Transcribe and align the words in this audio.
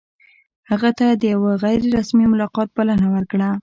هغه 0.71 0.89
ته 0.99 1.07
د 1.21 1.23
یوه 1.33 1.51
غیر 1.63 1.79
رسمي 1.97 2.25
ملاقات 2.33 2.69
بلنه 2.77 3.07
ورکړه. 3.15 3.49